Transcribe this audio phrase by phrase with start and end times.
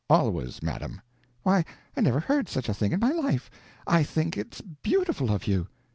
[0.09, 0.99] "Always, madam."
[1.43, 1.63] "Why,
[1.95, 3.51] I never heard such a thing in my life!
[3.85, 5.67] I think it's beautiful of you."